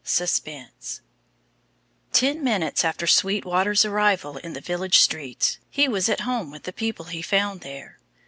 [0.03, 1.01] SUSPENSE
[2.11, 6.73] Ten minutes after Sweetwater's arrival in the village streets, he was at home with the
[6.73, 7.99] people he found there.